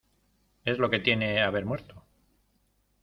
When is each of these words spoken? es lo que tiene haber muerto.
es 0.65 0.79
lo 0.79 0.89
que 0.89 0.97
tiene 0.99 1.43
haber 1.43 1.63
muerto. 1.63 2.03